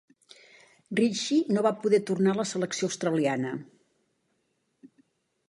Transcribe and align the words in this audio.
Ritchie 0.99 1.53
no 1.57 1.63
va 1.67 1.73
poder 1.83 1.99
tornar 2.07 2.33
a 2.33 2.39
la 2.41 2.47
selecció 2.53 2.91
australiana. 2.93 3.53